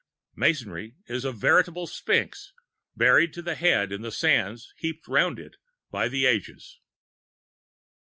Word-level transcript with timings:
Masonry 0.35 0.95
is 1.05 1.21
the 1.21 1.31
veritable 1.31 1.85
Sphinx, 1.85 2.53
buried 2.95 3.33
to 3.33 3.43
the 3.43 3.53
head 3.53 3.91
in 3.91 4.01
the 4.01 4.11
sands 4.11 4.73
heaped 4.77 5.07
round 5.07 5.37
it 5.37 5.57
by 5.91 6.07
the 6.07 6.25
ages. 6.25 6.79